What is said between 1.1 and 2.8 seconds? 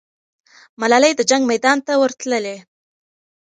د جنګ میدان ته ورتللې.